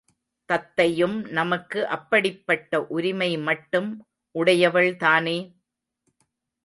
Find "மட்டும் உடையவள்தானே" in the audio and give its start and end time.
3.39-5.37